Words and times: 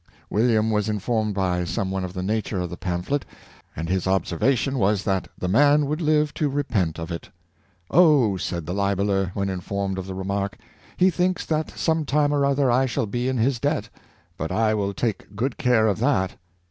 William 0.31 0.71
was 0.71 0.89
informed 0.89 1.35
by 1.35 1.63
some 1.63 1.91
one 1.91 2.03
of 2.03 2.13
the 2.13 2.23
nature 2.23 2.59
of 2.59 2.71
the 2.71 2.75
pamphlet, 2.75 3.23
and 3.75 3.87
his 3.87 4.07
ob 4.07 4.25
servation 4.25 4.77
was 4.77 5.03
that 5.03 5.27
the 5.37 5.47
man 5.47 5.85
would 5.85 6.01
live 6.01 6.33
to 6.33 6.49
repent 6.49 6.97
of 6.97 7.11
it. 7.11 7.21
*^ 7.25 7.29
Oh!" 7.91 8.35
said 8.37 8.65
the 8.65 8.73
libeller, 8.73 9.29
when 9.35 9.47
informed 9.47 9.99
of 9.99 10.07
the 10.07 10.15
remark," 10.15 10.57
he 10.97 11.11
thinks 11.11 11.45
that 11.45 11.69
some 11.77 12.03
time 12.03 12.33
or 12.33 12.47
other 12.47 12.71
I 12.71 12.87
shall 12.87 13.05
be 13.05 13.27
in 13.27 13.37
his 13.37 13.59
debt; 13.59 13.89
but 14.39 14.51
I 14.51 14.73
will 14.73 14.95
take 14.95 15.35
good 15.35 15.59
care 15.59 15.85
of 15.85 15.99
that." 15.99 16.33